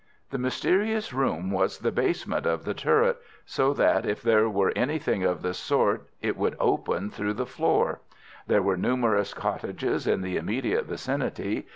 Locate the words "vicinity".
10.87-11.67